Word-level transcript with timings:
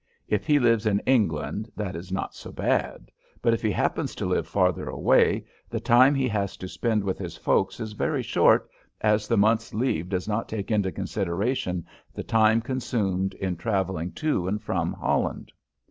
If 0.27 0.47
he 0.47 0.57
lives 0.57 0.87
in 0.87 0.99
England, 1.01 1.71
that 1.75 1.95
is 1.95 2.11
not 2.11 2.33
so 2.33 2.51
bad, 2.51 3.11
but 3.39 3.53
if 3.53 3.61
he 3.61 3.69
happens 3.71 4.15
to 4.15 4.25
live 4.25 4.47
farther 4.47 4.89
away, 4.89 5.45
the 5.69 5.79
time 5.79 6.15
he 6.15 6.27
has 6.27 6.57
to 6.57 6.67
spend 6.67 7.03
with 7.03 7.19
his 7.19 7.37
folks 7.37 7.79
is 7.79 7.91
very 7.93 8.23
short, 8.23 8.67
as 9.01 9.27
the 9.27 9.37
month's 9.37 9.75
leave 9.75 10.09
does 10.09 10.27
not 10.27 10.49
take 10.49 10.71
into 10.71 10.91
consideration 10.91 11.85
the 12.15 12.23
time 12.23 12.61
consumed 12.61 13.35
in 13.35 13.57
traveling 13.57 14.11
to 14.13 14.47
and 14.47 14.63
from 14.63 14.93
Holland. 14.93 15.51